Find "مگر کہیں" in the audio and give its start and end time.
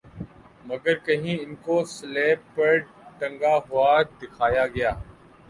0.65-1.35